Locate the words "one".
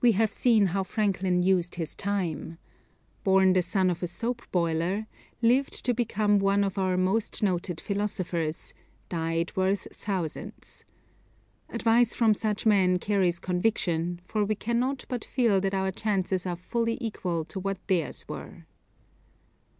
6.38-6.62